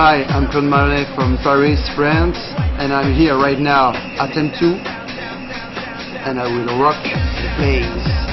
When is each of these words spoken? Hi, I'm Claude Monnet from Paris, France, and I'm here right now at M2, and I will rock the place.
Hi, 0.00 0.24
I'm 0.24 0.50
Claude 0.50 0.64
Monnet 0.64 1.14
from 1.14 1.36
Paris, 1.42 1.78
France, 1.94 2.38
and 2.80 2.90
I'm 2.90 3.12
here 3.14 3.36
right 3.36 3.58
now 3.58 3.92
at 3.92 4.30
M2, 4.30 4.80
and 6.24 6.40
I 6.40 6.44
will 6.48 6.80
rock 6.80 7.04
the 7.04 7.52
place. 7.58 8.29